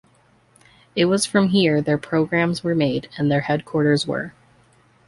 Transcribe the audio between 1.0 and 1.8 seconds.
was from here